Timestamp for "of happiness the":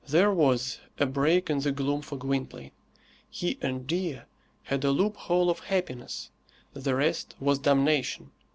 5.51-6.95